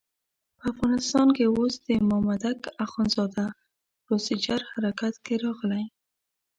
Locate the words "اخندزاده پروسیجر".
2.85-4.59